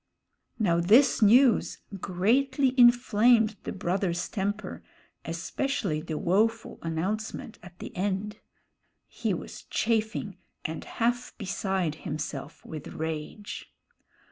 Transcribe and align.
Now 0.57 0.79
this 0.79 1.21
news 1.21 1.77
greatly 1.99 2.73
inflamed 2.75 3.55
the 3.65 3.71
brother's 3.71 4.27
temper, 4.29 4.81
especially 5.25 6.01
the 6.01 6.17
woful 6.17 6.79
announcement 6.81 7.59
at 7.61 7.77
the 7.77 7.95
end. 7.95 8.39
He 9.05 9.31
was 9.35 9.61
chafing 9.65 10.39
and 10.65 10.83
half 10.85 11.37
beside 11.37 11.93
himself 12.01 12.65
with 12.65 12.87
rage. 12.87 13.71